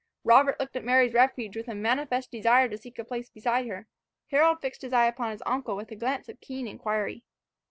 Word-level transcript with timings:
Robert 0.23 0.59
looked 0.59 0.75
at 0.75 0.83
Mary's 0.83 1.13
refuge, 1.13 1.55
with 1.55 1.67
a 1.67 1.75
manifest 1.75 2.31
desire 2.31 2.67
to 2.67 2.75
seek 2.79 2.97
a 2.97 3.03
place 3.03 3.29
beside 3.29 3.67
her. 3.67 3.87
Harold 4.31 4.59
fixed 4.59 4.81
his 4.81 4.93
eye 4.93 5.05
upon 5.05 5.29
his 5.29 5.43
uncle, 5.45 5.75
with 5.75 5.91
a 5.91 5.95
glance 5.95 6.27
of 6.27 6.41
keen 6.41 6.67
inquiry. 6.67 7.23